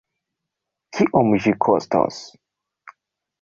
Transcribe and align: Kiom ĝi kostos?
Kiom 0.99 1.29
ĝi 1.43 1.53
kostos? 1.67 2.19